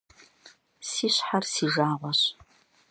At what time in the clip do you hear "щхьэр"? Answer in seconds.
1.15-1.43